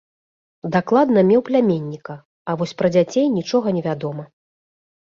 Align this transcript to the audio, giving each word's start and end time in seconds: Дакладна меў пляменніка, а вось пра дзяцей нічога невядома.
Дакладна 0.75 1.19
меў 1.33 1.43
пляменніка, 1.51 2.15
а 2.49 2.59
вось 2.63 2.75
пра 2.83 2.93
дзяцей 2.99 3.31
нічога 3.39 3.67
невядома. 3.81 4.23